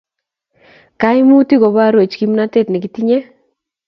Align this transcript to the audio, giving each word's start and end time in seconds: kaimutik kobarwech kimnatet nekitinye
kaimutik 0.99 1.59
kobarwech 1.61 2.15
kimnatet 2.19 2.67
nekitinye 2.69 3.17